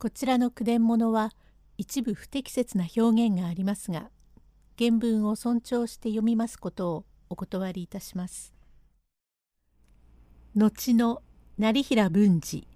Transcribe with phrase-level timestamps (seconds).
[0.00, 1.32] こちらの句伝物は
[1.76, 4.10] 一部不適切な表現がありますが
[4.78, 8.54] 原文を尊重して読みますことをお断りいたします。
[10.54, 11.20] 後の
[11.58, 12.68] 成平文治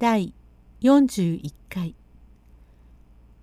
[0.00, 0.34] 第
[0.80, 1.94] 41回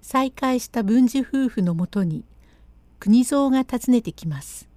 [0.01, 2.25] 再会した文治夫婦のもとに
[2.99, 4.67] 国蔵が訪ねてきます。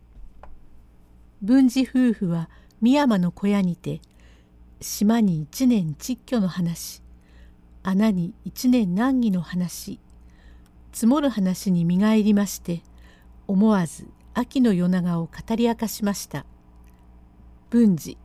[1.43, 2.49] 文治夫婦は
[2.80, 4.01] 深山の小屋にて
[4.80, 7.02] 島に一年窒居の話
[7.82, 9.98] 穴に一年難儀の話
[10.92, 12.82] 積もる話に身が入りまして
[13.46, 16.46] 思わず秋の夜長を語り明かしました。
[17.70, 18.16] 文治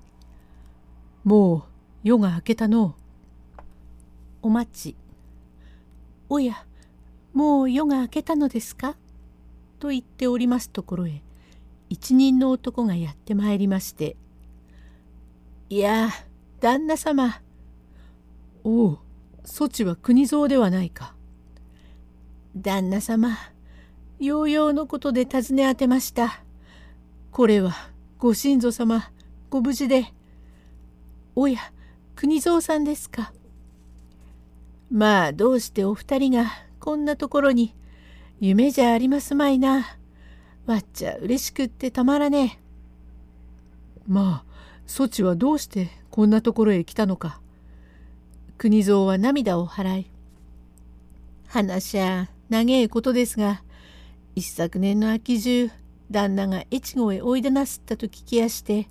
[1.23, 1.63] もう
[2.03, 2.95] 夜が明けたの？
[4.41, 4.95] お待ち。
[6.29, 6.65] おや
[7.33, 8.95] もう夜が明けたのですか？
[9.79, 11.21] と言っておりますところへ
[11.89, 14.15] 一人の男がやってまいりまして
[15.69, 16.09] 「いや
[16.59, 17.41] 旦那様。
[18.63, 18.99] おう
[19.49, 21.15] そちは国蔵ではないか。
[22.55, 23.37] 旦那様、
[24.19, 26.43] ようようのことで尋ね当てました。
[27.31, 27.73] これは
[28.19, 29.09] ご親祖様、
[29.49, 30.13] ご無事で。
[31.33, 31.59] おや、
[32.15, 33.31] 国蔵さんですか。
[34.91, 36.51] まあ、どうしてお二人が
[36.81, 37.73] こんなところに、
[38.41, 39.97] 夢じゃありますまいな。
[40.65, 42.59] わっちゃ嬉しくってたまらねえ。
[44.09, 44.51] まあ、
[44.85, 47.39] そちはどうしてこんなところへ来たのか。
[48.57, 50.11] 国蔵は涙を払い
[51.47, 53.61] 話ゃ長えことですが
[54.35, 55.69] 一昨年の秋中
[56.09, 58.89] 旦那が越後へおいでなすったと聞きやして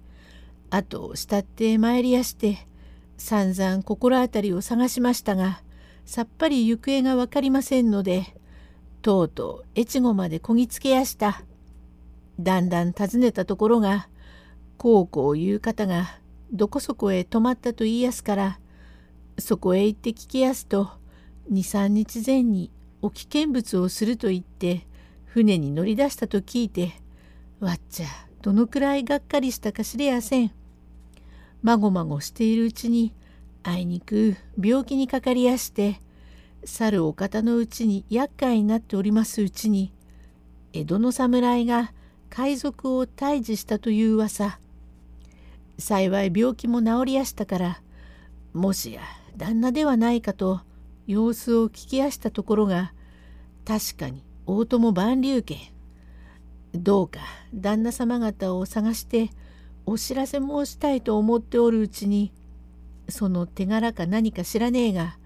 [0.70, 2.58] 後を慕って参りやして
[3.16, 5.62] 散々心当たりを探しましたが
[6.04, 8.36] さっぱり行方が分かりませんので
[9.02, 11.42] とうとう越後までこぎつけやした。
[12.38, 14.08] だんだん尋ねたところが
[14.76, 16.18] こうこういう方が
[16.52, 18.58] どこそこへ泊まったと言いやすから
[19.38, 20.90] そこへ行って聞きやすと
[21.52, 22.70] 23日前に
[23.02, 24.86] 置き見物をすると言って
[25.24, 26.92] 船に乗り出したと聞いて
[27.60, 28.06] わっちゃ
[28.42, 30.52] どのくらいがっかりしたか知れやせん。
[31.62, 33.12] まごまごしているうちに
[33.64, 36.00] あいにく病気にかかりやして
[36.64, 39.92] 去るお方のうちに厄介になっておりますうちに
[40.72, 41.92] 江戸の侍が
[42.30, 44.60] 海賊を退治したという噂
[45.78, 47.82] 幸い病気も治りやしたから
[48.52, 49.00] もしや
[49.36, 50.60] 旦那ではないかと
[51.06, 52.92] 様子を聞きやしたところが
[53.66, 55.72] 確かに大友万流家
[56.74, 57.20] どうか
[57.54, 59.30] 旦那様方を探して
[59.84, 62.32] お知らせ申したいと思っておるうちに
[63.08, 65.18] その手柄か何か知らねえが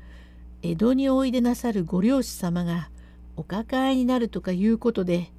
[0.62, 2.90] 江戸においでなさるご領主様が
[3.36, 5.32] お抱えになるとかいうことで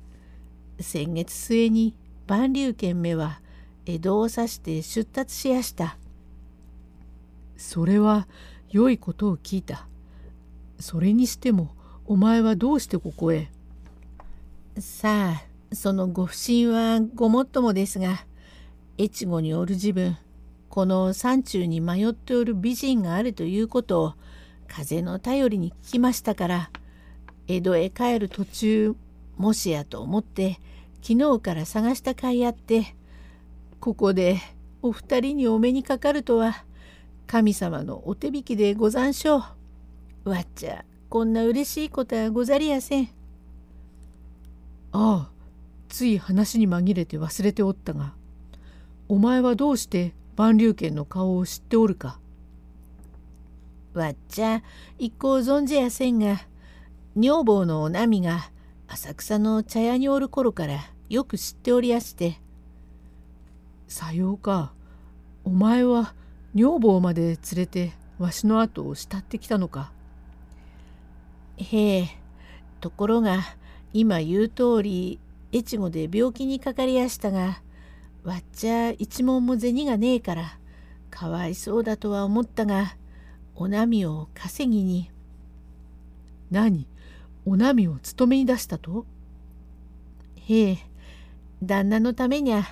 [0.80, 1.96] 先月末に
[2.26, 3.42] 万流軒目は
[3.86, 5.98] 江戸を指して出立しやした。
[7.58, 8.28] それは
[8.72, 9.88] 良いことを聞いた。
[10.80, 13.50] それにしてもお前はどうしてここへ？
[14.80, 18.26] さあそのご不審はごもっともですが
[18.98, 20.18] 越後におる自分
[20.70, 24.14] この山中に迷っておる美人があるということを
[24.68, 26.72] 風の頼りに聞きましたから
[27.48, 28.96] 江戸へ帰る途中
[29.38, 30.60] もしやと思って
[31.02, 32.96] 昨日から探した甲斐あって
[33.80, 34.40] ここで
[34.82, 36.64] お二人にお目にかかるとは
[37.32, 39.46] 神様のお手引きでござんしょ
[40.26, 40.32] う。
[40.32, 43.06] わっちゃこんな嬉しいことはござりやせん。
[44.92, 45.32] ああ
[45.88, 48.16] つい話に紛れて忘れておったが
[49.08, 52.20] お前はどうして万竜軒の顔を知っておるか
[53.94, 54.62] わっちゃ
[55.00, 56.42] 一向存じやせんが
[57.16, 58.52] 女房のお波が
[58.90, 62.42] 浅草の茶屋におる頃からよく知っておりやして
[63.88, 64.74] さようか
[65.46, 66.14] お前は
[66.54, 69.92] 女房まで連れてわしの後を慕ってきたのか。
[71.58, 72.10] へえ
[72.80, 73.40] ところが
[73.94, 75.20] 今言う通り
[75.54, 77.62] 越後で病気にかかりやしたが
[78.24, 80.58] わっちゃ一文も銭がねえから
[81.10, 82.96] かわいそうだとは思ったが
[83.56, 85.12] お波を稼ぎに。
[86.50, 86.86] 何？
[87.46, 89.06] お波を勤めに出したと？
[90.48, 90.78] へえ
[91.64, 92.64] 旦那のためにゃ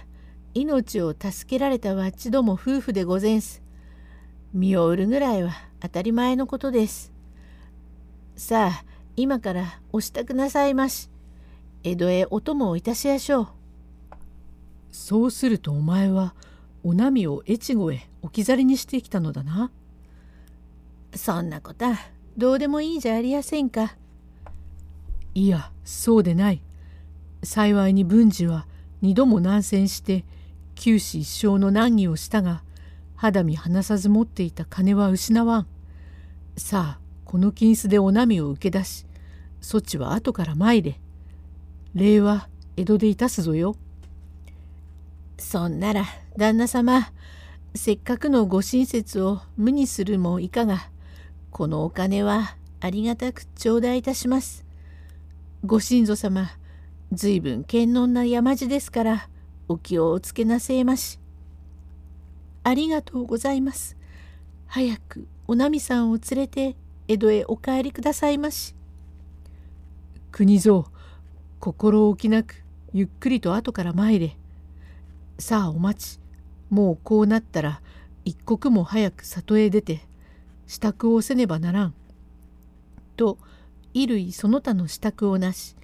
[0.54, 3.62] 命を助けられたわっちども夫婦でごぜんす。
[4.54, 7.12] 身を売るぐらいは当たり前のことです。
[8.36, 8.86] さあ
[9.16, 11.10] 今からお支度なさいまし。
[11.84, 13.48] 江戸へお供をいたしやしょう。
[14.92, 16.34] そうするとお前は
[16.84, 19.72] お波を越後へ置き去りにしてきたのだな。
[21.16, 21.98] そんなことは
[22.38, 23.96] どうでもいいじゃありやせんか。
[25.36, 26.62] いやそうでない。
[27.44, 28.68] 幸いに文治は
[29.02, 30.26] 二度も難戦して
[30.76, 32.64] 九死一生の難儀をしたが
[33.22, 35.68] 肌身離さず持っていた金は失わん。
[36.56, 39.06] さあこの金子でお波を受け出し
[39.60, 41.02] そちは後から参れ
[41.94, 43.76] 礼は江戸でいたすぞよ。
[45.38, 46.06] そんなら
[46.38, 47.12] 旦那様
[47.76, 50.90] せっかくのご親切を無にするもいかが
[51.52, 54.66] このお金はありがたく頂戴いたします。
[55.66, 56.50] ご親祖様
[57.12, 59.30] ずいぶん堅能な山路ですから
[59.68, 61.20] お気をおつけなせえまし。
[62.70, 63.98] ありがとうございます。
[64.68, 66.76] 早くおなみさんを連れて
[67.08, 68.76] 江戸へお帰りくださいまし。
[70.32, 70.84] 国蔵
[71.60, 72.64] 心置きなく
[72.94, 74.38] ゆっくりと後から参れ。
[75.40, 76.20] さあお待ち。
[76.70, 77.82] もうこうなったら
[78.24, 80.02] 一刻も早く里へ出て
[80.68, 81.96] 支度をせねばならん。
[83.18, 83.40] と
[83.94, 85.76] 衣類その他の支度をなし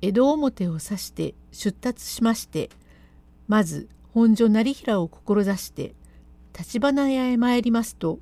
[0.00, 2.70] 江戸表を指して出立しまして
[3.46, 5.94] まず本所成平を志して
[6.52, 8.18] 橘屋へ参りますと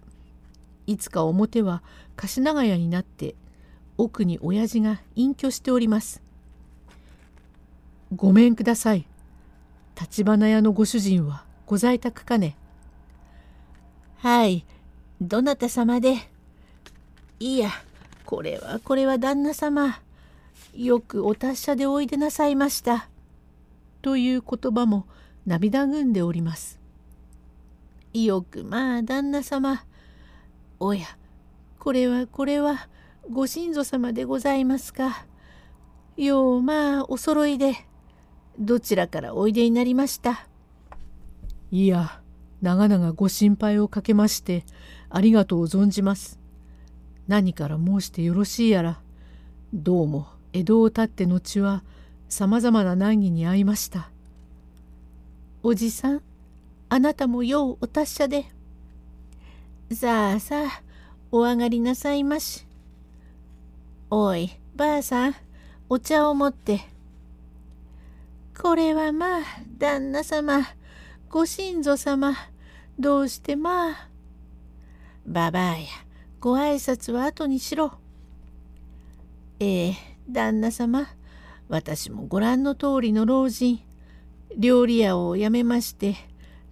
[0.86, 1.82] いつか表は
[2.16, 3.34] 貸長屋になって
[3.96, 6.22] 奥に親父が隠居しております。
[8.14, 9.06] ごめんください。
[9.94, 12.56] 橘屋のご主人はご在宅かね。
[14.18, 14.64] はい、
[15.20, 16.16] どなた様で？
[17.40, 17.70] いや、
[18.24, 20.00] これはこれは旦那様。
[20.74, 23.08] よくお達者でおいでなさいました。
[24.00, 25.06] という言葉も
[25.46, 26.77] 涙ぐんでおります。
[28.14, 29.84] よくまあ旦那様。
[30.80, 31.06] おや、
[31.78, 32.88] これはこれは
[33.30, 35.26] ご親祖様でございますか。
[36.16, 37.74] ようまあお揃いで、
[38.58, 40.46] どちらからおいでになりました。
[41.70, 42.20] いや、
[42.62, 44.64] 長々ご心配をかけまして、
[45.10, 46.40] ありがとう存じます。
[47.28, 49.00] 何から申してよろしいやら、
[49.74, 51.84] どうも江戸を立って後は
[52.28, 54.10] さまざまな難儀に遭いました。
[55.62, 56.22] おじさん、
[56.90, 58.46] あなたもようお達者で。
[59.92, 60.82] さあさあ、
[61.30, 62.66] お上がりなさいまし。
[64.10, 65.34] おい、ばあさん、
[65.90, 66.80] お茶を持って。
[68.58, 69.42] これはまあ、
[69.78, 70.62] 旦那様、
[71.28, 72.34] ご親祖様、
[72.98, 74.08] どうしてまあ。
[75.26, 75.86] ばばあや、
[76.40, 77.92] ご挨拶は後にしろ。
[79.60, 79.96] ええ、
[80.26, 81.06] 旦那様、
[81.68, 83.80] 私もご覧の通りの老人、
[84.56, 86.27] 料理屋を辞めまして、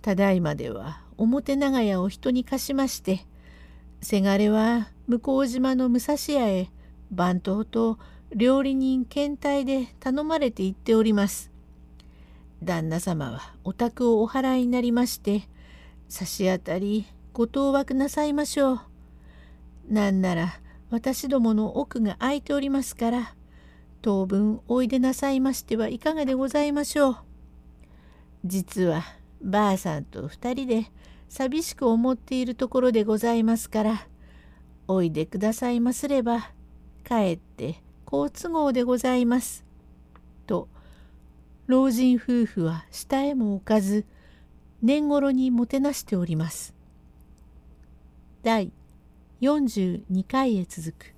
[0.06, 3.26] ただいまでは表長屋を人に貸しまして、
[4.00, 6.70] せがれは向島の武蔵屋へ
[7.10, 7.98] 番頭と
[8.32, 11.50] 料理人検体で頼まれて行っております。
[12.62, 15.48] 旦那様はお宅をお払いになりまして、
[16.08, 18.80] 差し当たりご当惑なさいましょう。
[19.88, 23.34] なんなら私どもの奥が空いておりますから、
[24.02, 27.16] 当分おいでなさいましてはいかがでございましょう。
[28.44, 29.02] 実は
[29.42, 30.86] ばあさんと二人で
[31.28, 34.06] 寂しく思っているところでございますから、
[34.88, 36.50] おいでくださいますれば、
[37.04, 39.64] かえって好都合でございます。
[40.46, 40.68] と、
[41.66, 44.04] 老人夫婦は下へも置かず、
[44.82, 46.74] 年頃にもてなしております。
[48.42, 48.70] 第
[49.40, 51.15] 42回へ続く。